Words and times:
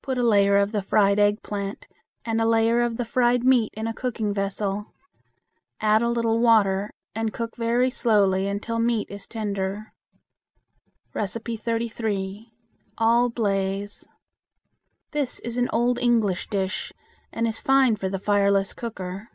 Put 0.00 0.16
a 0.16 0.22
layer 0.22 0.56
of 0.56 0.72
the 0.72 0.80
fried 0.80 1.18
eggplant 1.18 1.86
and 2.24 2.40
a 2.40 2.46
layer 2.46 2.80
of 2.80 2.96
the 2.96 3.04
fried 3.04 3.44
meat 3.44 3.70
in 3.76 3.86
a 3.86 3.92
cooking 3.92 4.32
vessel. 4.32 4.94
Add 5.78 6.00
a 6.00 6.08
little 6.08 6.38
water, 6.38 6.90
and 7.14 7.34
cook 7.34 7.54
very 7.56 7.90
slowly 7.90 8.48
until 8.48 8.78
meat 8.78 9.10
is 9.10 9.26
tender. 9.26 9.92
33. 11.12 12.50
All 12.96 13.28
Blaze. 13.28 14.08
This 15.10 15.38
is 15.40 15.58
an 15.58 15.68
old 15.70 15.98
English 15.98 16.46
dish, 16.46 16.90
and 17.30 17.46
is 17.46 17.60
fine 17.60 17.94
for 17.96 18.08
the 18.08 18.18
fireless 18.18 18.72
cooker. 18.72 19.28